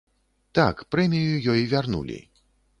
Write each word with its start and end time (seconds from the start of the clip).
Так, 0.59 0.81
прэмію 0.95 1.37
ёй 1.55 1.61
вярнулі. 1.77 2.19